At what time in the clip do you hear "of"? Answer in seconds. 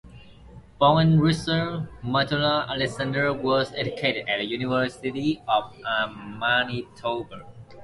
5.47-5.75